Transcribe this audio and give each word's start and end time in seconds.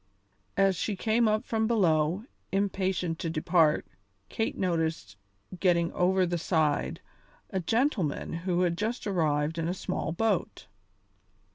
As 0.57 0.75
she 0.75 0.95
came 0.95 1.27
up 1.27 1.45
from 1.45 1.67
below, 1.67 2.25
impatient 2.51 3.19
to 3.19 3.29
depart, 3.29 3.85
Kate 4.29 4.57
noticed, 4.57 5.15
getting 5.59 5.91
over 5.93 6.25
the 6.25 6.39
side, 6.39 7.01
a 7.51 7.59
gentleman 7.59 8.33
who 8.33 8.61
had 8.61 8.79
just 8.79 9.05
arrived 9.05 9.59
in 9.59 9.67
a 9.67 9.75
small 9.75 10.11
boat. 10.11 10.65